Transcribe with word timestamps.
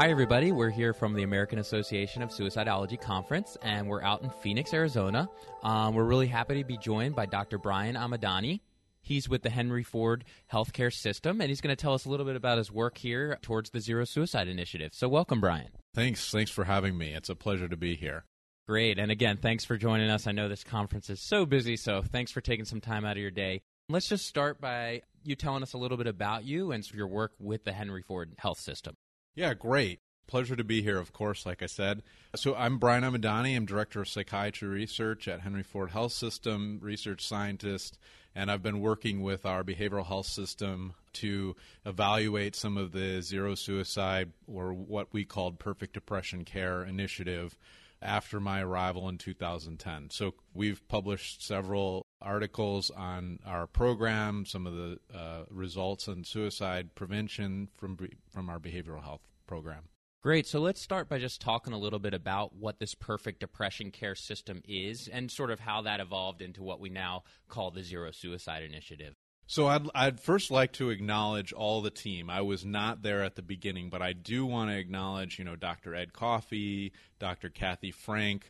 Hi, 0.00 0.08
everybody. 0.08 0.50
We're 0.50 0.70
here 0.70 0.94
from 0.94 1.12
the 1.12 1.24
American 1.24 1.58
Association 1.58 2.22
of 2.22 2.30
Suicidology 2.30 2.98
Conference, 2.98 3.58
and 3.60 3.86
we're 3.86 4.02
out 4.02 4.22
in 4.22 4.30
Phoenix, 4.30 4.72
Arizona. 4.72 5.28
Um, 5.62 5.94
we're 5.94 6.04
really 6.04 6.26
happy 6.26 6.54
to 6.54 6.64
be 6.64 6.78
joined 6.78 7.14
by 7.14 7.26
Dr. 7.26 7.58
Brian 7.58 7.96
Ahmedani. 7.96 8.60
He's 9.02 9.28
with 9.28 9.42
the 9.42 9.50
Henry 9.50 9.82
Ford 9.82 10.24
Healthcare 10.50 10.90
System, 10.90 11.42
and 11.42 11.50
he's 11.50 11.60
going 11.60 11.76
to 11.76 11.78
tell 11.78 11.92
us 11.92 12.06
a 12.06 12.08
little 12.08 12.24
bit 12.24 12.34
about 12.34 12.56
his 12.56 12.72
work 12.72 12.96
here 12.96 13.38
towards 13.42 13.68
the 13.68 13.80
Zero 13.80 14.06
Suicide 14.06 14.48
Initiative. 14.48 14.92
So, 14.94 15.06
welcome, 15.06 15.38
Brian. 15.38 15.68
Thanks. 15.94 16.30
Thanks 16.30 16.50
for 16.50 16.64
having 16.64 16.96
me. 16.96 17.12
It's 17.12 17.28
a 17.28 17.34
pleasure 17.34 17.68
to 17.68 17.76
be 17.76 17.94
here. 17.94 18.24
Great. 18.66 18.98
And 18.98 19.10
again, 19.10 19.36
thanks 19.36 19.66
for 19.66 19.76
joining 19.76 20.08
us. 20.08 20.26
I 20.26 20.32
know 20.32 20.48
this 20.48 20.64
conference 20.64 21.10
is 21.10 21.20
so 21.20 21.44
busy, 21.44 21.76
so 21.76 22.00
thanks 22.00 22.32
for 22.32 22.40
taking 22.40 22.64
some 22.64 22.80
time 22.80 23.04
out 23.04 23.18
of 23.18 23.22
your 23.22 23.30
day. 23.30 23.60
Let's 23.90 24.08
just 24.08 24.26
start 24.26 24.62
by 24.62 25.02
you 25.24 25.36
telling 25.36 25.62
us 25.62 25.74
a 25.74 25.78
little 25.78 25.98
bit 25.98 26.06
about 26.06 26.44
you 26.44 26.72
and 26.72 26.90
your 26.90 27.06
work 27.06 27.32
with 27.38 27.64
the 27.64 27.72
Henry 27.72 28.00
Ford 28.00 28.32
Health 28.38 28.60
System. 28.60 28.96
Yeah, 29.34 29.54
great. 29.54 30.00
Pleasure 30.26 30.56
to 30.56 30.64
be 30.64 30.82
here, 30.82 30.98
of 30.98 31.12
course, 31.12 31.46
like 31.46 31.62
I 31.62 31.66
said. 31.66 32.02
So, 32.36 32.54
I'm 32.54 32.78
Brian 32.78 33.04
Ahmedani. 33.04 33.56
I'm 33.56 33.64
Director 33.64 34.00
of 34.00 34.08
Psychiatry 34.08 34.68
Research 34.68 35.28
at 35.28 35.40
Henry 35.40 35.62
Ford 35.62 35.90
Health 35.90 36.12
System, 36.12 36.78
research 36.82 37.26
scientist, 37.26 37.98
and 38.34 38.50
I've 38.50 38.62
been 38.62 38.80
working 38.80 39.22
with 39.22 39.46
our 39.46 39.64
behavioral 39.64 40.06
health 40.06 40.26
system 40.26 40.94
to 41.14 41.56
evaluate 41.84 42.54
some 42.54 42.76
of 42.76 42.92
the 42.92 43.22
zero 43.22 43.54
suicide 43.54 44.32
or 44.46 44.72
what 44.72 45.12
we 45.12 45.24
called 45.24 45.58
perfect 45.58 45.94
depression 45.94 46.44
care 46.44 46.84
initiative 46.84 47.56
after 48.02 48.40
my 48.40 48.60
arrival 48.62 49.08
in 49.08 49.18
2010. 49.18 50.10
So, 50.10 50.34
we've 50.54 50.86
published 50.88 51.46
several 51.46 52.06
articles 52.22 52.90
on 52.90 53.38
our 53.46 53.66
program, 53.66 54.44
some 54.44 54.66
of 54.66 54.74
the 54.74 54.98
uh, 55.14 55.44
results 55.48 56.08
on 56.08 56.24
suicide 56.24 56.94
prevention 56.94 57.68
from, 57.76 57.98
from 58.30 58.50
our 58.50 58.58
behavioral 58.58 59.02
health 59.02 59.22
program. 59.46 59.84
Great. 60.22 60.46
So 60.46 60.60
let's 60.60 60.82
start 60.82 61.08
by 61.08 61.18
just 61.18 61.40
talking 61.40 61.72
a 61.72 61.78
little 61.78 61.98
bit 61.98 62.12
about 62.12 62.54
what 62.54 62.78
this 62.78 62.94
perfect 62.94 63.40
depression 63.40 63.90
care 63.90 64.14
system 64.14 64.60
is 64.68 65.08
and 65.08 65.30
sort 65.30 65.50
of 65.50 65.60
how 65.60 65.80
that 65.80 65.98
evolved 65.98 66.42
into 66.42 66.62
what 66.62 66.78
we 66.78 66.90
now 66.90 67.22
call 67.48 67.70
the 67.70 67.82
Zero 67.82 68.10
Suicide 68.10 68.62
Initiative. 68.62 69.14
So 69.50 69.66
I'd, 69.66 69.88
I'd 69.96 70.20
first 70.20 70.52
like 70.52 70.74
to 70.74 70.90
acknowledge 70.90 71.52
all 71.52 71.82
the 71.82 71.90
team. 71.90 72.30
I 72.30 72.40
was 72.40 72.64
not 72.64 73.02
there 73.02 73.24
at 73.24 73.34
the 73.34 73.42
beginning, 73.42 73.90
but 73.90 74.00
I 74.00 74.12
do 74.12 74.46
want 74.46 74.70
to 74.70 74.78
acknowledge, 74.78 75.40
you 75.40 75.44
know, 75.44 75.56
Dr. 75.56 75.92
Ed 75.92 76.12
Coffey, 76.12 76.92
Dr. 77.18 77.48
Kathy 77.48 77.90
Frank. 77.90 78.48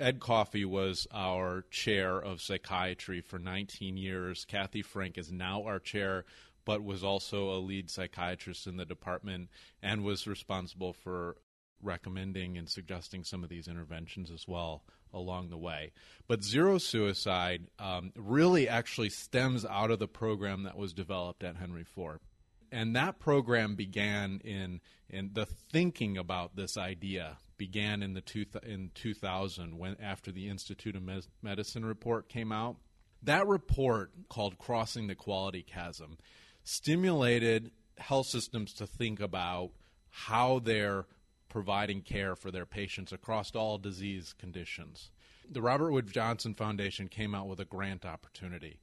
Ed 0.00 0.18
Coffey 0.18 0.64
was 0.64 1.06
our 1.12 1.62
chair 1.70 2.18
of 2.18 2.42
psychiatry 2.42 3.20
for 3.20 3.38
19 3.38 3.96
years. 3.96 4.44
Kathy 4.44 4.82
Frank 4.82 5.16
is 5.16 5.30
now 5.30 5.62
our 5.62 5.78
chair 5.78 6.24
but 6.64 6.82
was 6.82 7.04
also 7.04 7.50
a 7.50 7.62
lead 7.62 7.88
psychiatrist 7.88 8.66
in 8.66 8.76
the 8.76 8.84
department 8.84 9.48
and 9.80 10.02
was 10.02 10.26
responsible 10.26 10.92
for 10.92 11.36
recommending 11.82 12.56
and 12.56 12.68
suggesting 12.68 13.24
some 13.24 13.42
of 13.42 13.50
these 13.50 13.68
interventions 13.68 14.30
as 14.30 14.46
well 14.46 14.82
along 15.12 15.50
the 15.50 15.58
way. 15.58 15.92
But 16.26 16.42
zero 16.42 16.78
suicide 16.78 17.68
um, 17.78 18.12
really 18.16 18.68
actually 18.68 19.10
stems 19.10 19.64
out 19.64 19.90
of 19.90 19.98
the 19.98 20.08
program 20.08 20.62
that 20.64 20.76
was 20.76 20.92
developed 20.92 21.44
at 21.44 21.56
Henry 21.56 21.84
Ford. 21.84 22.20
And 22.70 22.96
that 22.96 23.18
program 23.18 23.74
began 23.74 24.40
in, 24.44 24.80
in 25.10 25.30
the 25.34 25.44
thinking 25.46 26.16
about 26.16 26.56
this 26.56 26.78
idea 26.78 27.36
began 27.58 28.02
in 28.02 28.14
the 28.14 28.20
two, 28.20 28.44
in 28.64 28.90
2000 28.94 29.78
when 29.78 29.96
after 30.02 30.32
the 30.32 30.48
Institute 30.48 30.96
of 30.96 31.02
Medicine 31.42 31.84
report 31.84 32.28
came 32.28 32.50
out. 32.50 32.76
That 33.22 33.46
report 33.46 34.10
called 34.28 34.58
Crossing 34.58 35.06
the 35.06 35.14
Quality 35.14 35.62
Chasm 35.62 36.18
stimulated 36.64 37.70
health 37.98 38.26
systems 38.26 38.72
to 38.74 38.86
think 38.86 39.20
about 39.20 39.70
how 40.10 40.58
they're 40.58 41.06
providing 41.52 42.00
care 42.00 42.34
for 42.34 42.50
their 42.50 42.64
patients 42.64 43.12
across 43.12 43.54
all 43.54 43.76
disease 43.76 44.34
conditions. 44.38 45.10
The 45.50 45.60
Robert 45.60 45.92
Wood 45.92 46.10
Johnson 46.10 46.54
Foundation 46.54 47.08
came 47.08 47.34
out 47.34 47.46
with 47.46 47.60
a 47.60 47.66
grant 47.66 48.06
opportunity, 48.06 48.78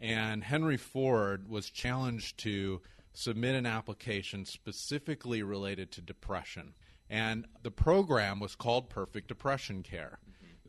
and 0.00 0.42
Henry 0.42 0.76
Ford 0.76 1.48
was 1.48 1.70
challenged 1.70 2.38
to 2.38 2.80
submit 3.12 3.54
an 3.54 3.66
application 3.66 4.44
specifically 4.44 5.44
related 5.44 5.92
to 5.92 6.00
depression. 6.00 6.74
And 7.08 7.46
the 7.62 7.70
program 7.70 8.40
was 8.40 8.56
called 8.56 8.90
Perfect 8.90 9.28
Depression 9.28 9.84
Care. 9.84 10.18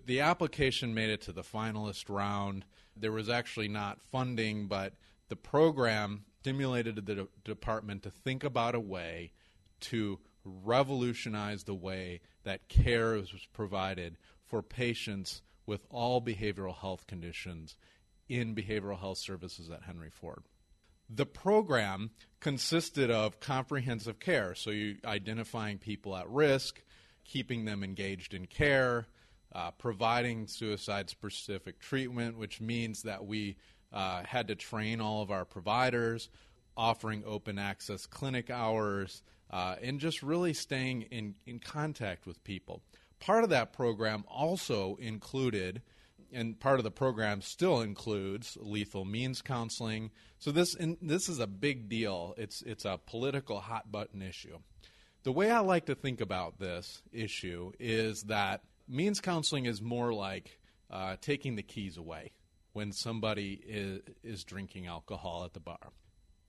The 0.06 0.20
application 0.20 0.94
made 0.94 1.10
it 1.10 1.22
to 1.22 1.32
the 1.32 1.42
finalist 1.42 2.10
round. 2.10 2.64
There 2.96 3.12
was 3.12 3.30
actually 3.30 3.70
not 3.70 4.04
funding, 4.04 4.68
but 4.68 4.94
the 5.30 5.36
program 5.36 6.26
stimulated 6.42 6.96
the 6.98 7.16
de- 7.16 7.28
department 7.44 8.04
to 8.04 8.12
think 8.12 8.44
about 8.44 8.76
a 8.76 8.80
way 8.80 9.32
to 9.80 10.20
revolutionize 10.46 11.64
the 11.64 11.74
way 11.74 12.22
that 12.44 12.68
care 12.68 13.16
is 13.16 13.32
provided 13.54 14.18
for 14.46 14.62
patients 14.62 15.42
with 15.66 15.86
all 15.90 16.22
behavioral 16.22 16.76
health 16.76 17.08
conditions 17.08 17.76
in 18.28 18.56
behavioral 18.56 19.00
health 19.00 19.18
services 19.18 19.70
at 19.70 19.84
Henry 19.84 20.10
Ford. 20.10 20.44
The 21.10 21.26
program 21.26 22.12
consisted 22.40 23.12
of 23.12 23.40
comprehensive 23.40 24.20
care, 24.20 24.56
so 24.56 24.72
you 24.72 24.98
identifying 25.06 25.78
people 25.78 26.16
at 26.16 26.30
risk, 26.30 26.82
keeping 27.26 27.66
them 27.66 27.84
engaged 27.84 28.34
in 28.34 28.48
care, 28.48 29.08
uh, 29.54 29.72
providing 29.72 30.48
suicide 30.48 31.10
specific 31.10 31.80
treatment, 31.80 32.38
which 32.38 32.60
means 32.60 33.04
that 33.04 33.26
we 33.26 33.58
uh, 33.92 34.24
had 34.26 34.48
to 34.48 34.56
train 34.56 35.00
all 35.00 35.22
of 35.22 35.30
our 35.30 35.46
providers, 35.46 36.30
offering 36.76 37.24
open 37.26 37.60
access 37.60 38.06
clinic 38.06 38.50
hours, 38.50 39.22
uh, 39.54 39.76
and 39.84 40.00
just 40.00 40.24
really 40.24 40.52
staying 40.52 41.04
in, 41.04 41.36
in 41.46 41.60
contact 41.60 42.26
with 42.26 42.44
people. 42.44 42.82
Part 43.20 43.44
of 43.44 43.52
that 43.52 43.72
program 43.72 44.26
also 44.28 44.96
included, 44.96 45.84
and 46.32 46.60
part 46.60 46.80
of 46.80 46.84
the 46.84 46.90
program 46.92 47.42
still 47.42 47.82
includes 47.82 48.58
lethal 48.60 49.06
means 49.06 49.44
counseling. 49.44 50.10
So 50.40 50.52
this 50.52 50.76
this 51.02 51.30
is 51.30 51.40
a 51.40 51.46
big 51.46 51.88
deal. 51.88 52.34
It's 52.36 52.64
it's 52.64 52.84
a 52.84 53.00
political 53.06 53.60
hot 53.60 53.92
button 53.92 54.24
issue. 54.24 54.58
The 55.22 55.32
way 55.32 55.52
I 55.52 55.60
like 55.60 55.86
to 55.86 55.96
think 55.96 56.20
about 56.20 56.58
this 56.58 57.04
issue 57.12 57.74
is 57.80 58.24
that 58.24 58.64
means 58.90 59.22
counseling 59.22 59.68
is 59.68 59.84
more 59.84 60.14
like 60.14 60.60
uh, 60.90 61.18
taking 61.22 61.56
the 61.56 61.64
keys 61.64 61.98
away 61.98 62.32
when 62.74 62.92
somebody 62.92 63.62
is, 63.66 64.02
is 64.24 64.44
drinking 64.44 64.88
alcohol 64.88 65.44
at 65.46 65.54
the 65.54 65.60
bar. 65.60 65.92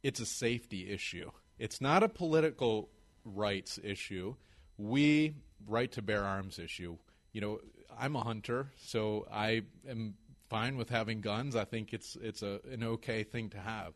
It's 0.03 0.21
a 0.21 0.27
safety 0.27 0.91
issue. 0.91 1.31
It's 1.59 1.81
not 1.81 2.03
a 2.03 2.09
political 2.09 2.91
rights 3.25 3.79
issue. 3.83 4.35
We 4.77 5.37
right 5.67 5.91
to 5.93 6.03
bear 6.03 6.25
arms 6.25 6.59
issue. 6.59 6.97
You 7.33 7.41
know, 7.41 7.61
I'm 7.99 8.17
a 8.17 8.25
hunter, 8.25 8.71
so 8.77 9.27
I 9.33 9.63
am 9.89 10.15
fine 10.49 10.77
with 10.77 10.91
having 10.91 11.21
guns. 11.21 11.57
I 11.57 11.65
think 11.65 11.93
it's 11.93 12.17
it's 12.21 12.43
a, 12.43 12.61
an 12.71 12.85
okay 12.85 13.23
thing 13.23 13.51
to 13.51 13.59
have. 13.59 13.95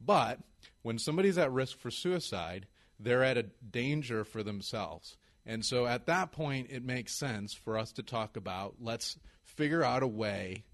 But 0.00 0.38
when 0.82 0.98
somebody's 0.98 1.38
at 1.38 1.52
risk 1.52 1.78
for 1.78 1.90
suicide, 1.90 2.66
they're 3.00 3.24
at 3.24 3.36
a 3.36 3.46
danger 3.70 4.24
for 4.24 4.42
themselves. 4.42 5.16
And 5.44 5.64
so 5.64 5.86
at 5.86 6.06
that 6.06 6.32
point, 6.32 6.68
it 6.70 6.84
makes 6.84 7.14
sense 7.14 7.54
for 7.54 7.78
us 7.78 7.92
to 7.92 8.02
talk 8.02 8.36
about 8.36 8.76
let's 8.80 9.18
figure 9.44 9.82
out 9.82 10.02
a 10.02 10.06
way 10.06 10.64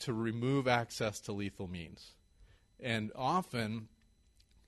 to 0.00 0.12
remove 0.12 0.68
access 0.68 1.20
to 1.20 1.32
lethal 1.32 1.68
means. 1.68 2.14
And 2.80 3.10
often, 3.16 3.88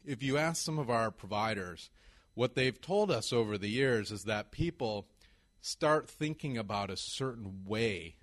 if 0.05 0.23
you 0.23 0.39
ask 0.39 0.63
some 0.63 0.79
of 0.79 0.91
our 0.91 1.11
providers, 1.11 1.91
what 2.35 2.55
they've 2.55 2.81
told 2.81 3.11
us 3.11 3.33
over 3.33 3.59
the 3.59 3.69
years 3.69 4.11
is 4.11 4.25
that 4.25 4.51
people 4.51 5.07
start 5.61 6.09
thinking 6.09 6.57
about 6.57 6.91
a 6.91 6.97
certain 6.97 7.65
way 7.67 8.17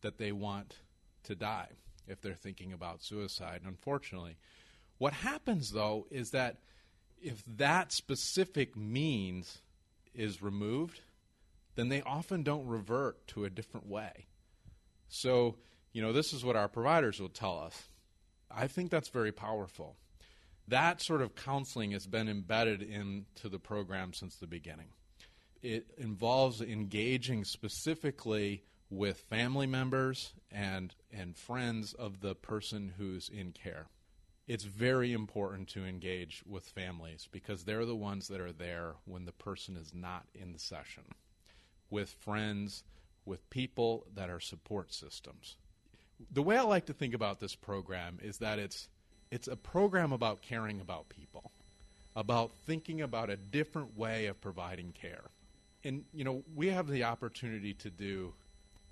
that 0.00 0.18
they 0.18 0.32
want 0.32 0.76
to 1.24 1.34
die 1.34 1.68
if 2.08 2.20
they're 2.20 2.34
thinking 2.34 2.72
about 2.72 3.02
suicide, 3.02 3.60
unfortunately. 3.64 4.36
What 4.98 5.12
happens, 5.12 5.72
though, 5.72 6.06
is 6.10 6.30
that 6.30 6.58
if 7.22 7.42
that 7.56 7.92
specific 7.92 8.76
means 8.76 9.58
is 10.14 10.42
removed, 10.42 11.00
then 11.76 11.88
they 11.88 12.02
often 12.02 12.42
don't 12.42 12.66
revert 12.66 13.26
to 13.28 13.44
a 13.44 13.50
different 13.50 13.86
way. 13.86 14.26
So 15.08 15.56
you 15.92 16.02
know, 16.02 16.12
this 16.12 16.32
is 16.32 16.44
what 16.44 16.56
our 16.56 16.68
providers 16.68 17.20
will 17.20 17.28
tell 17.28 17.58
us. 17.58 17.88
I 18.50 18.66
think 18.66 18.90
that's 18.90 19.08
very 19.08 19.32
powerful. 19.32 19.96
That 20.70 21.00
sort 21.00 21.20
of 21.20 21.34
counseling 21.34 21.90
has 21.92 22.06
been 22.06 22.28
embedded 22.28 22.80
into 22.80 23.48
the 23.48 23.58
program 23.58 24.12
since 24.12 24.36
the 24.36 24.46
beginning. 24.46 24.88
It 25.62 25.86
involves 25.98 26.60
engaging 26.60 27.44
specifically 27.44 28.62
with 28.88 29.18
family 29.18 29.66
members 29.66 30.32
and, 30.50 30.94
and 31.12 31.36
friends 31.36 31.92
of 31.92 32.20
the 32.20 32.34
person 32.34 32.94
who's 32.96 33.28
in 33.28 33.52
care. 33.52 33.86
It's 34.46 34.64
very 34.64 35.12
important 35.12 35.68
to 35.70 35.84
engage 35.84 36.42
with 36.46 36.64
families 36.64 37.28
because 37.30 37.64
they're 37.64 37.84
the 37.84 37.94
ones 37.94 38.28
that 38.28 38.40
are 38.40 38.52
there 38.52 38.94
when 39.04 39.24
the 39.24 39.32
person 39.32 39.76
is 39.76 39.92
not 39.92 40.26
in 40.34 40.52
the 40.52 40.58
session, 40.58 41.04
with 41.90 42.10
friends, 42.10 42.84
with 43.24 43.48
people 43.50 44.06
that 44.14 44.30
are 44.30 44.40
support 44.40 44.92
systems 44.92 45.56
the 46.30 46.42
way 46.42 46.56
I 46.56 46.62
like 46.62 46.86
to 46.86 46.92
think 46.92 47.14
about 47.14 47.40
this 47.40 47.54
program 47.54 48.18
is 48.22 48.38
that 48.38 48.58
it's 48.58 48.88
it's 49.30 49.48
a 49.48 49.56
program 49.56 50.12
about 50.12 50.42
caring 50.42 50.80
about 50.80 51.08
people. 51.08 51.52
about 52.16 52.50
thinking 52.66 53.02
about 53.02 53.30
a 53.30 53.36
different 53.36 53.96
way 53.96 54.26
of 54.26 54.40
providing 54.40 54.92
care. 54.92 55.30
And 55.84 56.04
you 56.12 56.24
know, 56.24 56.42
we 56.54 56.66
have 56.68 56.88
the 56.88 57.04
opportunity 57.04 57.72
to 57.74 57.90
do 57.90 58.34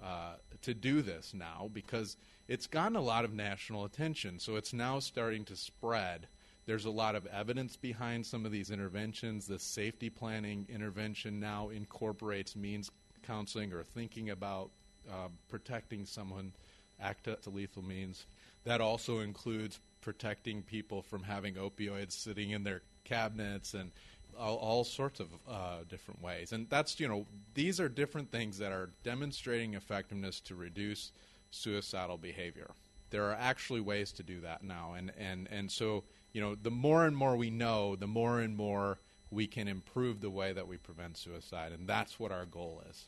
uh, 0.02 0.34
to 0.62 0.74
do 0.74 1.02
this 1.02 1.34
now 1.34 1.68
because 1.72 2.16
it's 2.46 2.68
gotten 2.68 2.96
a 2.96 3.00
lot 3.00 3.24
of 3.24 3.34
national 3.34 3.84
attention. 3.84 4.38
So 4.38 4.54
it's 4.54 4.72
now 4.72 5.00
starting 5.00 5.44
to 5.46 5.56
spread. 5.56 6.28
There's 6.66 6.84
a 6.84 6.90
lot 6.90 7.16
of 7.16 7.26
evidence 7.26 7.76
behind 7.76 8.24
some 8.24 8.46
of 8.46 8.52
these 8.52 8.70
interventions. 8.70 9.48
The 9.48 9.58
safety 9.58 10.08
planning 10.08 10.66
intervention 10.68 11.40
now 11.40 11.70
incorporates 11.70 12.54
means 12.54 12.90
counseling 13.26 13.72
or 13.72 13.82
thinking 13.82 14.30
about 14.30 14.70
uh, 15.10 15.28
protecting 15.48 16.06
someone 16.06 16.52
access 17.00 17.40
to 17.40 17.50
lethal 17.50 17.82
means. 17.82 18.26
That 18.64 18.80
also 18.80 19.20
includes 19.20 19.80
protecting 20.00 20.62
people 20.62 21.02
from 21.02 21.22
having 21.22 21.54
opioids 21.54 22.12
sitting 22.12 22.50
in 22.50 22.64
their 22.64 22.82
cabinets 23.04 23.74
and 23.74 23.90
all, 24.38 24.56
all 24.56 24.84
sorts 24.84 25.20
of 25.20 25.28
uh, 25.48 25.78
different 25.88 26.22
ways. 26.22 26.52
And 26.52 26.68
that's, 26.70 27.00
you 27.00 27.08
know, 27.08 27.26
these 27.54 27.80
are 27.80 27.88
different 27.88 28.30
things 28.30 28.58
that 28.58 28.72
are 28.72 28.90
demonstrating 29.02 29.74
effectiveness 29.74 30.40
to 30.40 30.54
reduce 30.54 31.12
suicidal 31.50 32.18
behavior. 32.18 32.70
There 33.10 33.24
are 33.24 33.36
actually 33.38 33.80
ways 33.80 34.12
to 34.12 34.22
do 34.22 34.40
that 34.40 34.62
now. 34.62 34.94
And, 34.96 35.12
and, 35.18 35.48
and 35.50 35.70
so, 35.70 36.04
you 36.32 36.40
know, 36.40 36.54
the 36.54 36.70
more 36.70 37.06
and 37.06 37.16
more 37.16 37.36
we 37.36 37.50
know, 37.50 37.96
the 37.96 38.06
more 38.06 38.40
and 38.40 38.56
more 38.56 38.98
we 39.30 39.46
can 39.46 39.68
improve 39.68 40.20
the 40.20 40.30
way 40.30 40.52
that 40.52 40.68
we 40.68 40.76
prevent 40.76 41.16
suicide. 41.16 41.72
And 41.72 41.88
that's 41.88 42.20
what 42.20 42.32
our 42.32 42.44
goal 42.46 42.82
is. 42.88 43.06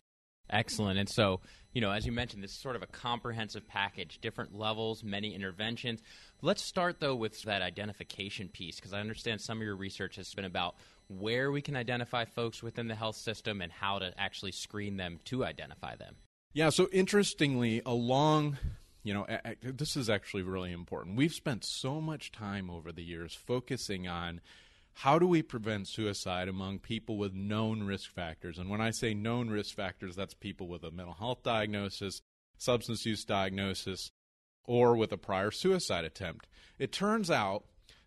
Excellent. 0.50 0.98
And 0.98 1.08
so, 1.08 1.40
you 1.72 1.80
know, 1.80 1.90
as 1.92 2.04
you 2.04 2.12
mentioned, 2.12 2.42
this 2.42 2.50
is 2.50 2.58
sort 2.58 2.76
of 2.76 2.82
a 2.82 2.86
comprehensive 2.86 3.66
package, 3.68 4.18
different 4.20 4.58
levels, 4.58 5.04
many 5.04 5.34
interventions. 5.34 6.02
Let's 6.42 6.62
start, 6.62 6.98
though, 6.98 7.14
with 7.14 7.40
that 7.42 7.62
identification 7.62 8.48
piece, 8.48 8.76
because 8.76 8.92
I 8.92 9.00
understand 9.00 9.40
some 9.40 9.58
of 9.58 9.62
your 9.62 9.76
research 9.76 10.16
has 10.16 10.34
been 10.34 10.44
about 10.44 10.74
where 11.08 11.50
we 11.50 11.62
can 11.62 11.76
identify 11.76 12.24
folks 12.24 12.62
within 12.62 12.88
the 12.88 12.94
health 12.94 13.16
system 13.16 13.60
and 13.60 13.70
how 13.70 13.98
to 14.00 14.12
actually 14.18 14.52
screen 14.52 14.96
them 14.96 15.20
to 15.26 15.44
identify 15.44 15.96
them. 15.96 16.16
Yeah, 16.52 16.70
so 16.70 16.88
interestingly, 16.92 17.80
along, 17.86 18.58
you 19.04 19.14
know, 19.14 19.26
this 19.62 19.96
is 19.96 20.10
actually 20.10 20.42
really 20.42 20.72
important. 20.72 21.16
We've 21.16 21.32
spent 21.32 21.64
so 21.64 22.00
much 22.00 22.32
time 22.32 22.68
over 22.68 22.90
the 22.90 23.04
years 23.04 23.34
focusing 23.34 24.08
on 24.08 24.40
how 24.94 25.18
do 25.18 25.26
we 25.26 25.42
prevent 25.42 25.88
suicide 25.88 26.48
among 26.48 26.80
people 26.80 27.16
with 27.16 27.32
known 27.32 27.82
risk 27.84 28.12
factors? 28.12 28.58
And 28.58 28.68
when 28.68 28.80
I 28.80 28.90
say 28.90 29.14
known 29.14 29.48
risk 29.48 29.74
factors, 29.74 30.16
that's 30.16 30.34
people 30.34 30.68
with 30.68 30.84
a 30.84 30.90
mental 30.90 31.14
health 31.14 31.42
diagnosis, 31.42 32.20
substance 32.58 33.06
use 33.06 33.24
diagnosis, 33.24 34.10
or 34.64 34.96
with 34.96 35.12
a 35.12 35.16
prior 35.16 35.50
suicide 35.50 36.04
attempt. 36.04 36.46
It 36.78 36.92
turns 36.92 37.30
out 37.30 37.64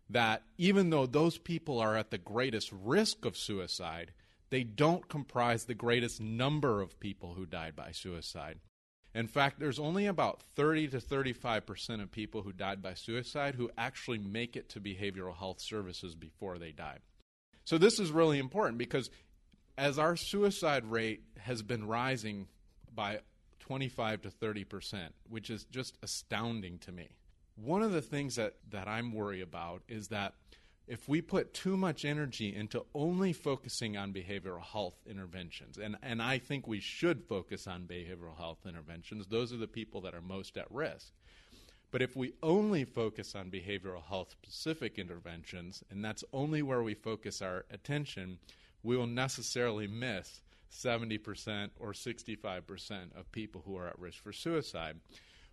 that 0.10 0.44
even 0.58 0.90
though 0.90 1.06
those 1.06 1.38
people 1.38 1.80
are 1.80 1.96
at 1.98 2.12
the 2.12 2.18
greatest 2.18 2.72
risk 2.72 3.26
of 3.26 3.38
suicide, 3.38 4.14
they 4.50 4.64
don't 4.64 5.08
comprise 5.10 5.66
the 5.66 5.74
greatest 5.74 6.22
number 6.22 6.82
of 6.82 7.00
people 7.00 7.34
who 7.34 7.46
died 7.46 7.76
by 7.76 7.92
suicide. 7.92 8.60
In 9.16 9.28
fact, 9.28 9.60
there's 9.60 9.80
only 9.80 10.08
about 10.08 10.42
30 10.56 10.88
to 10.90 11.00
35 11.00 11.66
percent 11.66 12.02
of 12.02 12.12
people 12.12 12.42
who 12.42 12.52
died 12.52 12.82
by 12.82 12.94
suicide 12.96 13.56
who 13.56 13.70
actually 13.78 14.18
make 14.18 14.56
it 14.56 14.70
to 14.70 14.80
behavioral 14.80 15.36
health 15.36 15.62
services 15.62 16.16
before 16.16 16.58
they 16.58 16.72
die. 16.72 16.98
So, 17.66 17.78
this 17.78 18.00
is 18.00 18.12
really 18.12 18.40
important 18.40 18.78
because 18.78 19.10
as 19.78 19.98
our 20.00 20.16
suicide 20.16 20.86
rate 20.86 21.24
has 21.40 21.62
been 21.62 21.88
rising 21.88 22.48
by 22.94 23.20
25 23.60 24.24
to 24.24 24.30
30 24.30 24.64
percent, 24.64 25.16
which 25.30 25.50
is 25.50 25.66
just 25.66 25.98
astounding 26.02 26.80
to 26.80 26.92
me. 26.92 27.10
One 27.56 27.84
of 27.84 27.92
the 27.92 28.02
things 28.02 28.36
that, 28.36 28.56
that 28.72 28.88
I'm 28.88 29.14
worried 29.14 29.42
about 29.42 29.84
is 29.88 30.08
that 30.08 30.34
if 30.88 31.08
we 31.08 31.22
put 31.22 31.54
too 31.54 31.78
much 31.78 32.04
energy 32.04 32.54
into 32.54 32.86
only 32.94 33.32
focusing 33.32 33.96
on 33.96 34.14
behavioral 34.14 34.62
health 34.62 34.96
interventions, 35.10 35.78
and, 35.78 35.96
and 36.02 36.22
I 36.22 36.40
think 36.40 36.68
we 36.68 36.80
should 36.80 37.24
focus 37.24 37.68
on 37.68 37.84
behavioral 37.84 38.38
health 38.38 38.66
interventions, 38.68 39.28
those 39.28 39.54
are 39.54 39.58
the 39.58 39.68
people 39.68 40.02
that 40.02 40.14
are 40.14 40.22
most 40.22 40.58
at 40.58 40.70
risk. 40.70 41.14
But 41.92 42.02
if 42.02 42.16
we 42.16 42.34
only 42.42 42.86
focus 42.86 43.36
on 43.36 43.52
behavioral 43.52 44.04
health 44.04 44.32
specific 44.32 44.98
interventions, 44.98 45.84
and 45.92 46.04
that's 46.04 46.24
only 46.34 46.62
where 46.62 46.84
we 46.84 46.96
focus 46.96 47.42
our 47.42 47.66
attention, 47.70 48.40
we 48.82 48.98
will 48.98 49.08
necessarily 49.08 49.88
miss 49.88 50.42
70% 50.72 51.70
or 51.80 51.94
65% 51.94 53.16
of 53.16 53.32
people 53.32 53.62
who 53.66 53.78
are 53.78 53.88
at 53.88 54.00
risk 54.00 54.22
for 54.24 54.34
suicide. 54.34 55.00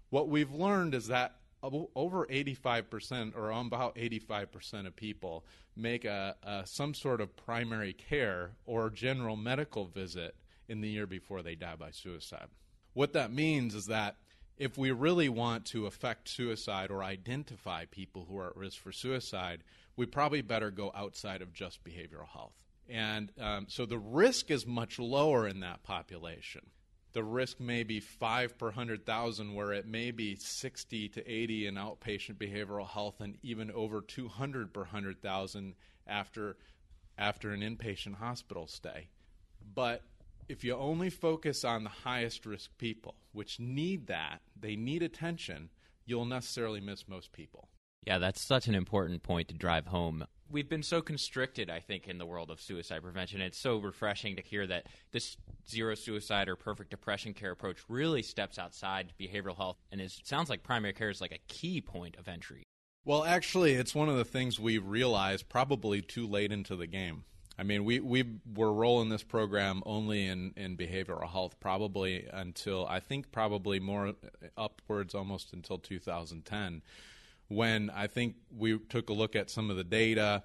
What 0.08 0.28
we've 0.28 0.52
learned 0.52 0.94
is 0.94 1.08
that 1.08 1.36
over 1.62 2.26
85% 2.26 3.36
or 3.36 3.50
about 3.50 3.94
85% 3.96 4.86
of 4.86 4.96
people 4.96 5.44
make 5.76 6.04
a, 6.04 6.36
a, 6.42 6.66
some 6.66 6.94
sort 6.94 7.20
of 7.20 7.36
primary 7.36 7.92
care 7.92 8.52
or 8.66 8.90
general 8.90 9.36
medical 9.36 9.86
visit 9.86 10.34
in 10.68 10.80
the 10.80 10.88
year 10.88 11.06
before 11.06 11.42
they 11.42 11.54
die 11.54 11.76
by 11.76 11.90
suicide. 11.90 12.46
What 12.94 13.12
that 13.12 13.32
means 13.32 13.74
is 13.74 13.86
that 13.86 14.16
if 14.56 14.76
we 14.76 14.90
really 14.90 15.28
want 15.28 15.64
to 15.66 15.86
affect 15.86 16.28
suicide 16.28 16.90
or 16.90 17.02
identify 17.02 17.86
people 17.86 18.26
who 18.28 18.38
are 18.38 18.48
at 18.48 18.56
risk 18.56 18.78
for 18.78 18.92
suicide, 18.92 19.62
we 19.96 20.06
probably 20.06 20.42
better 20.42 20.70
go 20.70 20.92
outside 20.94 21.40
of 21.42 21.52
just 21.52 21.82
behavioral 21.82 22.28
health. 22.28 22.54
And 22.88 23.32
um, 23.40 23.66
so 23.68 23.86
the 23.86 23.98
risk 23.98 24.50
is 24.50 24.66
much 24.66 24.98
lower 24.98 25.46
in 25.46 25.60
that 25.60 25.82
population 25.82 26.62
the 27.12 27.24
risk 27.24 27.58
may 27.58 27.82
be 27.82 27.98
5 28.00 28.58
per 28.58 28.66
100,000, 28.66 29.54
where 29.54 29.72
it 29.72 29.86
may 29.86 30.10
be 30.10 30.36
60 30.36 31.08
to 31.08 31.28
80 31.28 31.66
in 31.66 31.74
outpatient 31.74 32.36
behavioral 32.36 32.88
health 32.88 33.20
and 33.20 33.36
even 33.42 33.70
over 33.72 34.00
200 34.00 34.72
per 34.72 34.82
100,000 34.82 35.74
after, 36.06 36.56
after 37.18 37.50
an 37.50 37.60
inpatient 37.60 38.16
hospital 38.16 38.66
stay. 38.66 39.08
But 39.74 40.02
if 40.48 40.62
you 40.64 40.74
only 40.74 41.10
focus 41.10 41.64
on 41.64 41.84
the 41.84 41.90
highest 41.90 42.46
risk 42.46 42.70
people, 42.78 43.14
which 43.32 43.58
need 43.58 44.06
that, 44.08 44.40
they 44.58 44.76
need 44.76 45.02
attention, 45.02 45.70
you'll 46.04 46.24
necessarily 46.24 46.80
miss 46.80 47.08
most 47.08 47.32
people. 47.32 47.69
Yeah, 48.06 48.18
that's 48.18 48.40
such 48.40 48.66
an 48.66 48.74
important 48.74 49.22
point 49.22 49.48
to 49.48 49.54
drive 49.54 49.86
home 49.86 50.26
we've 50.50 50.68
been 50.68 50.82
so 50.82 51.00
constricted, 51.00 51.70
I 51.70 51.80
think, 51.80 52.08
in 52.08 52.18
the 52.18 52.26
world 52.26 52.50
of 52.50 52.60
suicide 52.60 53.02
prevention. 53.02 53.40
It's 53.40 53.58
so 53.58 53.78
refreshing 53.78 54.36
to 54.36 54.42
hear 54.42 54.66
that 54.66 54.86
this 55.12 55.36
zero 55.68 55.94
suicide 55.94 56.48
or 56.48 56.56
perfect 56.56 56.90
depression 56.90 57.34
care 57.34 57.52
approach 57.52 57.78
really 57.88 58.22
steps 58.22 58.58
outside 58.58 59.12
behavioral 59.18 59.56
health 59.56 59.76
and 59.90 60.00
is 60.00 60.20
sounds 60.24 60.50
like 60.50 60.62
primary 60.62 60.92
care 60.92 61.10
is 61.10 61.20
like 61.20 61.32
a 61.32 61.52
key 61.52 61.80
point 61.80 62.16
of 62.16 62.28
entry. 62.28 62.64
Well, 63.04 63.24
actually, 63.24 63.74
it's 63.74 63.94
one 63.94 64.08
of 64.08 64.16
the 64.16 64.24
things 64.24 64.60
we 64.60 64.78
realized 64.78 65.48
probably 65.48 66.02
too 66.02 66.26
late 66.26 66.52
into 66.52 66.76
the 66.76 66.86
game. 66.86 67.24
I 67.58 67.62
mean, 67.62 67.84
we, 67.84 68.00
we 68.00 68.24
were 68.54 68.72
rolling 68.72 69.10
this 69.10 69.22
program 69.22 69.82
only 69.84 70.26
in, 70.26 70.52
in 70.56 70.76
behavioral 70.76 71.28
health 71.28 71.60
probably 71.60 72.26
until, 72.32 72.86
I 72.86 73.00
think, 73.00 73.32
probably 73.32 73.80
more 73.80 74.14
upwards 74.56 75.14
almost 75.14 75.52
until 75.52 75.78
2010 75.78 76.82
when 77.50 77.90
I 77.90 78.06
think 78.06 78.36
we 78.56 78.78
took 78.78 79.10
a 79.10 79.12
look 79.12 79.34
at 79.34 79.50
some 79.50 79.70
of 79.70 79.76
the 79.76 79.84
data. 79.84 80.44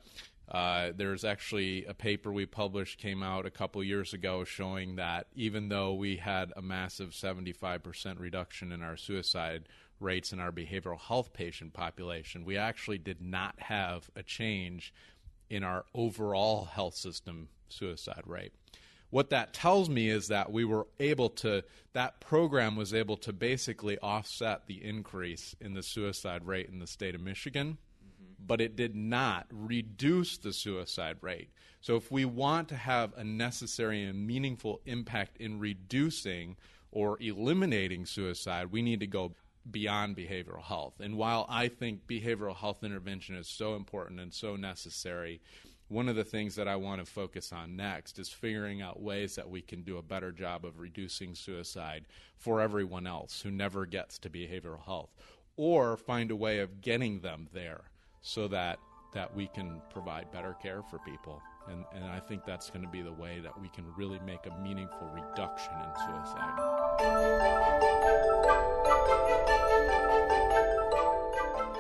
Uh, 0.50 0.92
there's 0.96 1.24
actually 1.24 1.86
a 1.86 1.94
paper 1.94 2.32
we 2.32 2.46
published 2.46 3.00
came 3.00 3.24
out 3.24 3.46
a 3.46 3.52
couple 3.52 3.84
years 3.84 4.14
ago 4.14 4.44
showing 4.44 4.96
that 4.96 5.28
even 5.36 5.70
though 5.70 5.94
we 5.94 6.18
had 6.18 6.52
a 6.56 6.62
massive 6.62 7.12
75% 7.12 8.20
reduction 8.20 8.72
in 8.72 8.84
our 8.84 8.96
suicide 8.96 9.68
rates 10.00 10.34
in 10.34 10.40
our 10.40 10.52
behavioral 10.52 11.00
health 11.00 11.34
patient 11.34 11.74
population, 11.74 12.46
we 12.46 12.58
actually 12.58 12.98
did 12.98 13.22
not 13.22 13.56
have 13.58 14.10
a 14.16 14.22
change 14.22 14.94
in 15.50 15.64
our 15.64 15.86
overall 15.94 16.66
health 16.66 16.96
system 16.96 17.48
suicide 17.70 18.24
rate 18.26 18.54
what 19.15 19.29
that 19.29 19.53
tells 19.53 19.88
me 19.88 20.10
is 20.10 20.27
that 20.27 20.51
we 20.51 20.65
were 20.65 20.86
able 21.00 21.29
to, 21.29 21.63
that 21.93 22.19
program 22.19 22.75
was 22.75 22.93
able 22.93 23.15
to 23.15 23.31
basically 23.31 23.98
offset 24.00 24.67
the 24.67 24.84
increase 24.84 25.55
in 25.62 25.74
the 25.74 25.81
suicide 25.81 26.45
rate 26.45 26.67
in 26.67 26.79
the 26.79 26.86
state 26.86 27.15
of 27.15 27.22
Michigan, 27.22 27.77
but 28.45 28.60
it 28.60 28.75
did 28.75 28.93
not 28.93 29.48
reduce 29.53 30.38
the 30.38 30.51
suicide 30.51 31.15
rate. 31.22 31.50
So 31.79 31.95
if 31.95 32.12
we 32.12 32.25
want 32.25 32.67
to 32.67 32.75
have 32.75 33.13
a 33.15 33.24
necessary 33.24 34.03
and 34.03 34.27
meaningful 34.27 34.81
impact 34.86 35.38
in 35.38 35.60
reducing 35.60 36.57
or 36.91 37.17
eliminating 37.22 38.05
suicide, 38.05 38.69
we 38.69 38.81
need 38.81 39.00
to 39.00 39.07
go 39.07 39.31
beyond 39.72 40.17
behavioral 40.17 40.62
health. 40.62 41.00
And 41.00 41.15
while 41.15 41.45
I 41.48 41.69
think 41.69 42.05
behavioral 42.05 42.57
health 42.57 42.84
intervention 42.84 43.36
is 43.36 43.48
so 43.48 43.77
important 43.77 44.19
and 44.19 44.34
so 44.34 44.57
necessary, 44.57 45.39
one 45.88 46.10
of 46.10 46.15
the 46.15 46.24
things 46.24 46.56
that 46.56 46.68
I 46.68 46.75
want 46.75 47.04
to 47.04 47.12
focus 47.12 47.54
on 47.54 47.75
next 47.75 48.18
is 48.18 48.30
figuring 48.30 48.82
out 48.82 49.01
ways 49.01 49.36
that 49.36 49.50
we 49.50 49.62
can 49.62 49.84
do 49.84 49.98
a 49.98 50.01
better 50.01 50.32
job 50.32 50.65
of 50.65 50.80
reducing 50.80 51.36
suicide 51.36 52.06
for 52.38 52.60
everyone 52.60 53.06
else 53.06 53.42
who 53.42 53.51
never 53.51 53.86
gets 53.86 54.18
to 54.20 54.30
behavioral 54.30 54.84
health, 54.84 55.12
or 55.58 55.96
find 55.96 56.32
a 56.32 56.36
way 56.36 56.60
of 56.60 56.82
getting 56.82 57.20
them 57.20 57.48
there 57.54 57.82
so 58.22 58.48
that, 58.48 58.80
that 59.13 59.36
we 59.36 59.48
can 59.48 59.80
provide 59.92 60.32
better 60.32 60.56
care 60.62 60.82
for 60.82 60.98
people. 61.00 61.42
And, 61.70 61.86
and 61.94 62.06
I 62.06 62.20
think 62.20 62.46
that's 62.46 62.70
going 62.70 62.84
to 62.84 62.92
be 62.92 63.01
the 63.01 63.13
way 63.13 63.39
that 63.42 63.60
we 63.60 63.70
can 63.70 63.86
really 63.96 64.20
make 64.25 64.46
a 64.48 64.62
meaningful 64.62 65.10
reduction 65.13 65.74
in 65.74 65.89
suicide. 66.06 67.56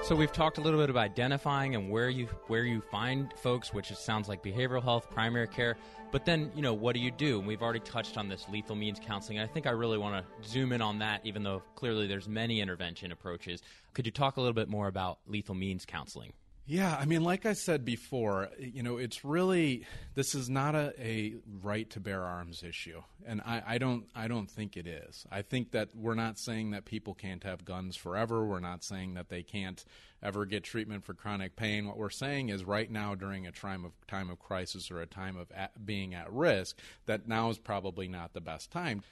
So 0.05 0.15
we've 0.15 0.31
talked 0.31 0.59
a 0.59 0.61
little 0.61 0.79
bit 0.79 0.91
about 0.91 1.05
identifying 1.05 1.73
and 1.73 1.89
where 1.89 2.09
you 2.09 2.27
where 2.45 2.63
you 2.63 2.79
find 2.79 3.33
folks, 3.37 3.73
which 3.73 3.91
sounds 3.95 4.29
like 4.29 4.43
behavioral 4.43 4.83
health, 4.83 5.09
primary 5.09 5.47
care. 5.47 5.77
But 6.11 6.25
then, 6.25 6.51
you 6.55 6.61
know, 6.61 6.75
what 6.75 6.93
do 6.93 6.99
you 6.99 7.09
do? 7.09 7.39
And 7.39 7.47
we've 7.47 7.63
already 7.63 7.79
touched 7.79 8.15
on 8.15 8.29
this 8.29 8.45
lethal 8.47 8.75
means 8.75 8.99
counseling. 8.99 9.39
And 9.39 9.49
I 9.49 9.51
think 9.51 9.65
I 9.65 9.71
really 9.71 9.97
want 9.97 10.23
to 10.23 10.47
zoom 10.47 10.73
in 10.73 10.81
on 10.83 10.99
that, 10.99 11.21
even 11.23 11.41
though 11.41 11.63
clearly 11.73 12.05
there's 12.05 12.29
many 12.29 12.61
intervention 12.61 13.11
approaches. 13.11 13.63
Could 13.95 14.05
you 14.05 14.11
talk 14.11 14.37
a 14.37 14.41
little 14.41 14.53
bit 14.53 14.69
more 14.69 14.87
about 14.87 15.17
lethal 15.25 15.55
means 15.55 15.87
counseling? 15.87 16.33
Yeah, 16.67 16.97
I 16.99 17.05
mean, 17.05 17.23
like 17.23 17.45
I 17.45 17.53
said 17.53 17.85
before, 17.85 18.49
you 18.57 18.81
know, 18.81 18.97
it's 18.97 19.23
really 19.23 19.85
this 20.15 20.33
is 20.33 20.49
not 20.49 20.73
a, 20.73 20.93
a 20.99 21.35
right 21.61 21.87
to 21.91 21.99
bear 21.99 22.23
arms 22.23 22.63
issue, 22.63 23.03
and 23.23 23.39
I, 23.41 23.61
I 23.67 23.77
don't 23.77 24.05
I 24.15 24.27
don't 24.27 24.49
think 24.49 24.75
it 24.75 24.87
is. 24.87 25.27
I 25.31 25.43
think 25.43 25.71
that 25.71 25.89
we're 25.95 26.15
not 26.15 26.39
saying 26.39 26.71
that 26.71 26.85
people 26.85 27.13
can't 27.13 27.43
have 27.43 27.65
guns 27.65 27.95
forever. 27.95 28.43
We're 28.43 28.61
not 28.61 28.83
saying 28.83 29.13
that 29.13 29.29
they 29.29 29.43
can't 29.43 29.85
ever 30.23 30.47
get 30.47 30.63
treatment 30.63 31.03
for 31.03 31.13
chronic 31.13 31.55
pain. 31.55 31.85
What 31.85 31.97
we're 31.97 32.09
saying 32.09 32.49
is, 32.49 32.63
right 32.63 32.89
now 32.89 33.13
during 33.13 33.45
a 33.45 33.51
time 33.51 33.85
of 33.85 33.91
time 34.07 34.31
of 34.31 34.39
crisis 34.39 34.89
or 34.89 35.01
a 35.01 35.05
time 35.05 35.37
of 35.37 35.51
at, 35.51 35.85
being 35.85 36.15
at 36.15 36.33
risk, 36.33 36.79
that 37.05 37.27
now 37.27 37.51
is 37.51 37.59
probably 37.59 38.07
not 38.07 38.33
the 38.33 38.41
best 38.41 38.71
time 38.71 39.03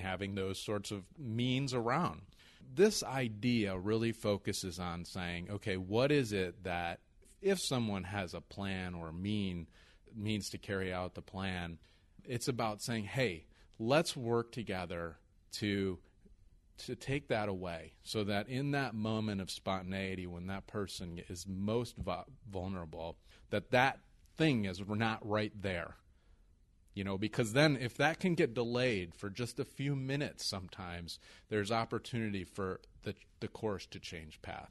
having 0.00 0.36
those 0.36 0.62
sorts 0.62 0.92
of 0.92 1.02
means 1.18 1.74
around 1.74 2.20
this 2.72 3.02
idea 3.02 3.76
really 3.76 4.12
focuses 4.12 4.78
on 4.78 5.04
saying, 5.04 5.48
okay, 5.50 5.76
what 5.76 6.12
is 6.12 6.32
it 6.32 6.62
that 6.64 7.00
if 7.40 7.58
someone 7.60 8.04
has 8.04 8.34
a 8.34 8.40
plan 8.40 8.94
or 8.94 9.12
mean 9.12 9.66
means 10.14 10.50
to 10.50 10.58
carry 10.58 10.92
out 10.92 11.14
the 11.14 11.22
plan, 11.22 11.78
it's 12.24 12.48
about 12.48 12.82
saying, 12.82 13.04
hey, 13.04 13.46
let's 13.78 14.16
work 14.16 14.52
together 14.52 15.16
to 15.52 15.98
to 16.86 16.96
take 16.96 17.28
that 17.28 17.48
away 17.48 17.92
so 18.02 18.24
that 18.24 18.48
in 18.48 18.70
that 18.70 18.94
moment 18.94 19.40
of 19.40 19.50
spontaneity 19.50 20.26
when 20.26 20.46
that 20.46 20.66
person 20.66 21.20
is 21.28 21.46
most 21.46 21.94
vulnerable 22.50 23.18
that 23.50 23.70
that 23.70 23.98
thing 24.38 24.64
is 24.64 24.80
not 24.88 25.26
right 25.28 25.52
there 25.60 25.96
you 27.00 27.04
know 27.04 27.16
because 27.16 27.54
then 27.54 27.78
if 27.80 27.96
that 27.96 28.20
can 28.20 28.34
get 28.34 28.52
delayed 28.52 29.14
for 29.14 29.30
just 29.30 29.58
a 29.58 29.64
few 29.64 29.96
minutes 29.96 30.44
sometimes 30.44 31.18
there's 31.48 31.72
opportunity 31.72 32.44
for 32.44 32.78
the, 33.04 33.14
the 33.40 33.48
course 33.48 33.86
to 33.86 33.98
change 33.98 34.42
path. 34.42 34.70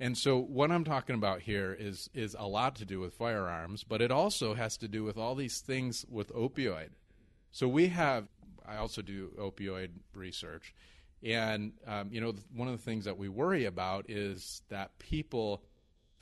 And 0.00 0.18
so 0.18 0.40
what 0.40 0.72
i'm 0.72 0.82
talking 0.82 1.14
about 1.14 1.42
here 1.42 1.72
is 1.78 2.10
is 2.14 2.34
a 2.36 2.48
lot 2.48 2.74
to 2.76 2.84
do 2.84 2.98
with 2.98 3.14
firearms 3.14 3.84
but 3.84 4.02
it 4.02 4.10
also 4.10 4.54
has 4.54 4.76
to 4.78 4.88
do 4.88 5.04
with 5.04 5.16
all 5.16 5.36
these 5.36 5.60
things 5.60 6.04
with 6.08 6.34
opioid. 6.34 6.88
So 7.52 7.68
we 7.68 7.86
have 7.90 8.26
i 8.66 8.78
also 8.78 9.00
do 9.00 9.30
opioid 9.38 9.90
research. 10.14 10.74
And 11.22 11.74
um, 11.86 12.08
you 12.10 12.20
know 12.20 12.34
one 12.52 12.66
of 12.66 12.76
the 12.76 12.82
things 12.82 13.04
that 13.04 13.18
we 13.18 13.28
worry 13.28 13.66
about 13.66 14.10
is 14.10 14.62
that 14.68 14.98
people 14.98 15.62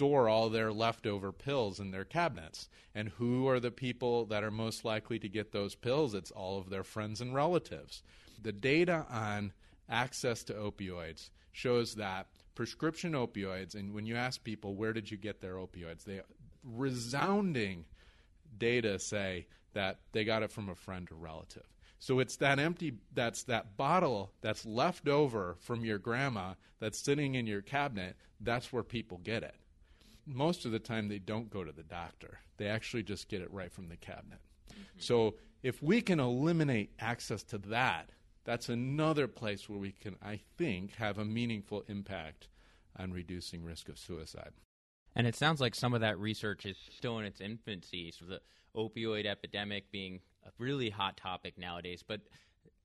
store 0.01 0.31
all 0.31 0.49
their 0.49 0.73
leftover 0.73 1.31
pills 1.31 1.79
in 1.79 1.91
their 1.91 2.07
cabinets. 2.07 2.71
And 2.95 3.11
who 3.11 3.47
are 3.49 3.61
the 3.61 3.71
people 3.71 4.25
that 4.27 4.43
are 4.43 4.51
most 4.51 4.83
likely 4.83 5.19
to 5.19 5.29
get 5.29 5.53
those 5.53 5.75
pills? 5.75 6.15
It's 6.15 6.31
all 6.31 6.59
of 6.59 6.71
their 6.71 6.83
friends 6.83 7.21
and 7.21 7.35
relatives. 7.35 8.03
The 8.41 8.51
data 8.51 9.05
on 9.11 9.53
access 9.91 10.43
to 10.45 10.55
opioids 10.55 11.29
shows 11.53 11.97
that 11.97 12.29
prescription 12.55 13.13
opioids, 13.13 13.75
and 13.75 13.93
when 13.93 14.07
you 14.07 14.17
ask 14.17 14.43
people 14.43 14.75
where 14.75 14.95
did 14.95 15.11
you 15.11 15.19
get 15.19 15.43
their 15.43 15.57
opioids, 15.57 16.05
they 16.05 16.23
resounding 16.65 17.85
data 18.57 18.99
say 18.99 19.49
that 19.75 19.99
they 20.13 20.25
got 20.25 20.43
it 20.43 20.51
from 20.51 20.71
a 20.71 20.75
friend 20.75 21.09
or 21.11 21.17
relative. 21.17 21.69
So 21.99 22.21
it's 22.21 22.37
that 22.37 22.59
empty 22.59 22.95
that's 23.13 23.43
that 23.43 23.77
bottle 23.77 24.33
that's 24.41 24.65
left 24.65 25.09
over 25.09 25.59
from 25.61 25.85
your 25.85 25.99
grandma 25.99 26.55
that's 26.79 26.99
sitting 26.99 27.35
in 27.35 27.47
your 27.47 27.61
cabinet, 27.61 28.17
that's 28.41 28.73
where 28.73 28.83
people 28.83 29.21
get 29.23 29.43
it 29.43 29.57
most 30.27 30.65
of 30.65 30.73
the 30.73 30.79
time 30.79 31.09
they 31.09 31.19
don't 31.19 31.51
go 31.51 31.65
to 31.65 31.73
the 31.73 31.83
doctor. 31.83 32.39
They 32.57 32.67
actually 32.67 33.03
just 33.03 33.29
get 33.29 33.43
it 33.43 33.53
right 33.53 33.73
from 33.73 33.89
the 33.89 33.97
cabinet. 33.97 34.41
Mm-hmm. 34.71 34.83
So 34.99 35.35
if 35.63 35.83
we 35.83 36.01
can 36.01 36.21
eliminate 36.21 36.93
access 36.99 37.43
to 37.45 37.59
that, 37.59 38.11
that's 38.45 38.69
another 38.69 39.29
place 39.29 39.69
where 39.69 39.79
we 39.79 39.93
can, 39.93 40.17
I 40.23 40.41
think, 40.57 40.97
have 40.97 41.19
a 41.19 41.25
meaningful 41.25 41.85
impact 41.89 42.49
on 42.99 43.13
reducing 43.13 43.63
risk 43.63 43.89
of 43.89 43.99
suicide. 43.99 44.53
And 45.15 45.27
it 45.27 45.37
sounds 45.37 45.61
like 45.61 45.75
some 45.75 45.93
of 45.93 46.01
that 46.01 46.19
research 46.19 46.67
is 46.67 46.77
still 46.91 47.19
in 47.19 47.25
its 47.25 47.41
infancy. 47.41 48.13
So 48.13 48.25
the 48.27 48.41
opioid 48.77 49.27
epidemic 49.27 49.91
being 49.91 50.21
a 50.47 50.51
really 50.59 50.91
hot 50.91 51.17
topic 51.17 51.59
nowadays, 51.59 52.03
but 52.07 52.21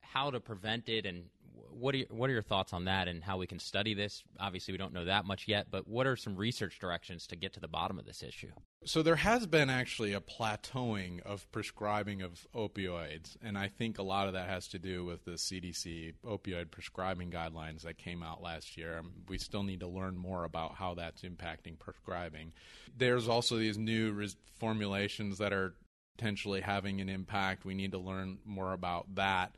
how 0.00 0.30
to 0.30 0.40
prevent 0.40 0.88
it 0.88 1.06
and 1.06 1.24
what 1.70 1.94
are 1.94 1.98
your, 1.98 2.06
what 2.10 2.30
are 2.30 2.32
your 2.32 2.42
thoughts 2.42 2.72
on 2.72 2.84
that 2.84 3.08
and 3.08 3.22
how 3.22 3.38
we 3.38 3.46
can 3.46 3.58
study 3.58 3.94
this? 3.94 4.22
Obviously, 4.38 4.72
we 4.72 4.78
don't 4.78 4.92
know 4.92 5.04
that 5.04 5.24
much 5.24 5.46
yet, 5.46 5.66
but 5.70 5.86
what 5.86 6.06
are 6.06 6.16
some 6.16 6.36
research 6.36 6.78
directions 6.78 7.26
to 7.28 7.36
get 7.36 7.52
to 7.54 7.60
the 7.60 7.68
bottom 7.68 7.98
of 7.98 8.04
this 8.04 8.22
issue? 8.22 8.50
So 8.84 9.02
there 9.02 9.16
has 9.16 9.46
been 9.46 9.68
actually 9.68 10.12
a 10.12 10.20
plateauing 10.20 11.20
of 11.22 11.50
prescribing 11.52 12.22
of 12.22 12.46
opioids, 12.54 13.36
and 13.42 13.58
I 13.58 13.68
think 13.68 13.98
a 13.98 14.02
lot 14.02 14.26
of 14.28 14.34
that 14.34 14.48
has 14.48 14.68
to 14.68 14.78
do 14.78 15.04
with 15.04 15.24
the 15.24 15.32
CDC 15.32 16.14
opioid 16.24 16.70
prescribing 16.70 17.30
guidelines 17.30 17.82
that 17.82 17.98
came 17.98 18.22
out 18.22 18.42
last 18.42 18.76
year. 18.76 19.02
We 19.28 19.38
still 19.38 19.62
need 19.62 19.80
to 19.80 19.88
learn 19.88 20.16
more 20.16 20.44
about 20.44 20.74
how 20.74 20.94
that's 20.94 21.22
impacting 21.22 21.78
prescribing. 21.78 22.52
There's 22.96 23.28
also 23.28 23.56
these 23.56 23.78
new 23.78 24.12
res- 24.12 24.36
formulations 24.58 25.38
that 25.38 25.52
are 25.52 25.74
potentially 26.16 26.60
having 26.60 27.00
an 27.00 27.08
impact. 27.08 27.64
We 27.64 27.74
need 27.74 27.92
to 27.92 27.98
learn 27.98 28.38
more 28.44 28.72
about 28.72 29.14
that. 29.16 29.56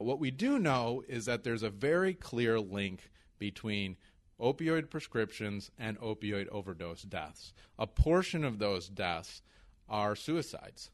What 0.00 0.18
we 0.18 0.30
do 0.30 0.58
know 0.58 1.02
is 1.08 1.26
that 1.26 1.44
there's 1.44 1.62
a 1.62 1.68
very 1.68 2.14
clear 2.14 2.58
link 2.58 3.10
between 3.38 3.98
opioid 4.40 4.88
prescriptions 4.88 5.70
and 5.78 6.00
opioid 6.00 6.48
overdose 6.48 7.02
deaths. 7.02 7.52
A 7.78 7.86
portion 7.86 8.42
of 8.42 8.58
those 8.58 8.88
deaths 8.88 9.42
are 9.90 10.16
suicides. 10.16 10.90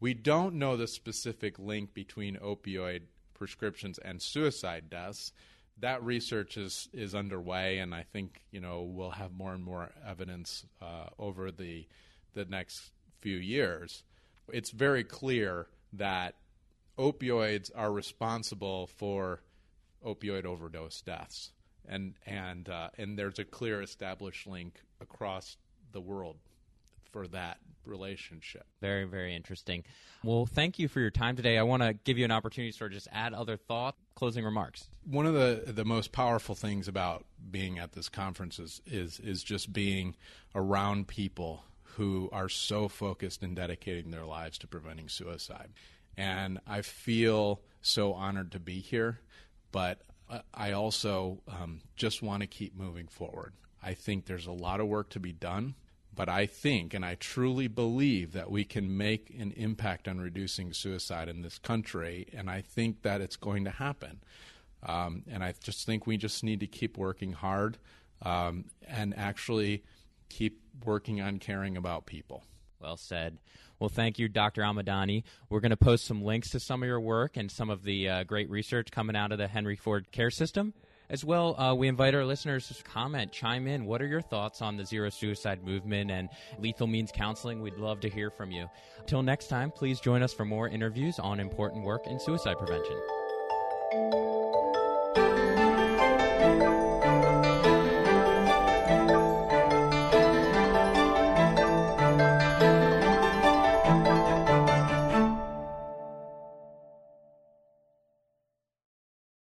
We 0.00 0.14
don't 0.14 0.54
know 0.54 0.74
the 0.74 0.86
specific 0.86 1.58
link 1.58 1.92
between 1.92 2.36
opioid 2.36 3.02
prescriptions 3.34 3.98
and 3.98 4.22
suicide 4.22 4.88
deaths. 4.88 5.32
That 5.78 6.02
research 6.02 6.56
is 6.56 6.88
is 6.94 7.14
underway, 7.14 7.76
and 7.76 7.94
I 7.94 8.04
think 8.04 8.40
you 8.50 8.60
know 8.60 8.84
we'll 8.84 9.10
have 9.10 9.32
more 9.32 9.52
and 9.52 9.62
more 9.62 9.90
evidence 10.06 10.64
uh, 10.80 11.08
over 11.18 11.50
the 11.50 11.86
the 12.32 12.46
next 12.46 12.90
few 13.20 13.36
years. 13.36 14.02
It's 14.50 14.70
very 14.70 15.04
clear 15.04 15.66
that 15.92 16.36
opioids 16.98 17.70
are 17.74 17.92
responsible 17.92 18.86
for 18.86 19.40
opioid 20.04 20.44
overdose 20.44 21.00
deaths, 21.02 21.52
and 21.88 22.14
and 22.26 22.68
uh, 22.68 22.90
and 22.98 23.18
there's 23.18 23.38
a 23.38 23.44
clear 23.44 23.82
established 23.82 24.46
link 24.46 24.80
across 25.00 25.56
the 25.92 26.00
world 26.00 26.36
for 27.12 27.26
that 27.28 27.58
relationship. 27.86 28.66
Very, 28.80 29.04
very 29.04 29.34
interesting. 29.34 29.84
Well, 30.24 30.44
thank 30.44 30.78
you 30.78 30.88
for 30.88 31.00
your 31.00 31.10
time 31.10 31.36
today. 31.36 31.56
I 31.56 31.62
want 31.62 31.82
to 31.82 31.94
give 31.94 32.18
you 32.18 32.24
an 32.24 32.30
opportunity 32.30 32.72
to 32.72 32.76
sort 32.76 32.92
of 32.92 32.96
just 32.96 33.08
add 33.12 33.32
other 33.32 33.56
thought, 33.56 33.96
closing 34.14 34.44
remarks. 34.44 34.88
One 35.04 35.26
of 35.26 35.34
the 35.34 35.72
the 35.72 35.84
most 35.84 36.12
powerful 36.12 36.54
things 36.54 36.88
about 36.88 37.24
being 37.50 37.78
at 37.78 37.92
this 37.92 38.08
conference 38.08 38.58
is 38.58 38.82
is, 38.86 39.20
is 39.20 39.42
just 39.42 39.72
being 39.72 40.16
around 40.54 41.08
people 41.08 41.64
who 41.96 42.28
are 42.32 42.48
so 42.48 42.88
focused 42.88 43.42
and 43.42 43.56
dedicating 43.56 44.10
their 44.10 44.26
lives 44.26 44.58
to 44.58 44.66
preventing 44.66 45.08
suicide 45.08 45.70
and 46.16 46.58
I 46.66 46.82
feel 46.82 47.60
so 47.80 48.14
honored 48.14 48.52
to 48.52 48.60
be 48.60 48.80
here. 48.80 49.20
But 49.72 50.00
I 50.52 50.72
also 50.72 51.42
um, 51.48 51.80
just 51.96 52.22
want 52.22 52.40
to 52.42 52.46
keep 52.46 52.76
moving 52.76 53.06
forward. 53.06 53.52
I 53.82 53.94
think 53.94 54.26
there's 54.26 54.46
a 54.46 54.52
lot 54.52 54.80
of 54.80 54.88
work 54.88 55.10
to 55.10 55.20
be 55.20 55.32
done, 55.32 55.74
but 56.14 56.28
I 56.28 56.46
think 56.46 56.94
and 56.94 57.04
I 57.04 57.14
truly 57.14 57.68
believe 57.68 58.32
that 58.32 58.50
we 58.50 58.64
can 58.64 58.96
make 58.96 59.34
an 59.38 59.52
impact 59.52 60.08
on 60.08 60.18
reducing 60.18 60.72
suicide 60.72 61.28
in 61.28 61.42
this 61.42 61.58
country, 61.58 62.26
and 62.32 62.50
I 62.50 62.62
think 62.62 63.02
that 63.02 63.20
it's 63.20 63.36
going 63.36 63.64
to 63.64 63.70
happen. 63.70 64.20
Um, 64.82 65.22
and 65.28 65.44
I 65.44 65.54
just 65.62 65.86
think 65.86 66.06
we 66.06 66.16
just 66.16 66.42
need 66.42 66.60
to 66.60 66.66
keep 66.66 66.96
working 66.96 67.32
hard 67.32 67.78
um, 68.22 68.64
and 68.86 69.16
actually 69.16 69.84
keep 70.28 70.60
working 70.84 71.20
on 71.20 71.38
caring 71.38 71.76
about 71.76 72.06
people. 72.06 72.44
Well 72.80 72.96
said. 72.96 73.38
Well, 73.78 73.90
thank 73.90 74.18
you, 74.18 74.28
Dr. 74.28 74.62
Ahmedani. 74.62 75.22
We're 75.50 75.60
going 75.60 75.70
to 75.70 75.76
post 75.76 76.06
some 76.06 76.22
links 76.22 76.50
to 76.50 76.60
some 76.60 76.82
of 76.82 76.86
your 76.86 77.00
work 77.00 77.36
and 77.36 77.50
some 77.50 77.70
of 77.70 77.82
the 77.82 78.08
uh, 78.08 78.24
great 78.24 78.48
research 78.48 78.90
coming 78.90 79.16
out 79.16 79.32
of 79.32 79.38
the 79.38 79.48
Henry 79.48 79.76
Ford 79.76 80.10
Care 80.12 80.30
System. 80.30 80.72
As 81.08 81.24
well, 81.24 81.58
uh, 81.60 81.72
we 81.72 81.86
invite 81.86 82.16
our 82.16 82.24
listeners 82.24 82.66
to 82.66 82.82
comment, 82.82 83.30
chime 83.30 83.68
in. 83.68 83.84
What 83.84 84.02
are 84.02 84.06
your 84.06 84.22
thoughts 84.22 84.60
on 84.60 84.76
the 84.76 84.84
zero 84.84 85.08
suicide 85.08 85.62
movement 85.64 86.10
and 86.10 86.28
lethal 86.58 86.88
means 86.88 87.12
counseling? 87.12 87.62
We'd 87.62 87.76
love 87.76 88.00
to 88.00 88.08
hear 88.08 88.28
from 88.30 88.50
you. 88.50 88.66
Until 88.98 89.22
next 89.22 89.46
time, 89.46 89.70
please 89.70 90.00
join 90.00 90.22
us 90.22 90.32
for 90.32 90.44
more 90.44 90.68
interviews 90.68 91.20
on 91.20 91.38
important 91.38 91.84
work 91.84 92.08
in 92.08 92.18
suicide 92.18 92.58
prevention. 92.58 94.35